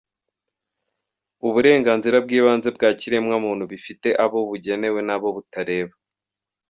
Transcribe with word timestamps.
-Uburenganzira 1.43 2.17
bw’ibanze 2.25 2.69
bwa 2.75 2.89
kiremwamuntu 2.99 3.63
bifite 3.71 4.07
abo 4.23 4.39
bugenewe 4.49 4.99
n’abo 5.07 5.27
butareba; 5.35 5.95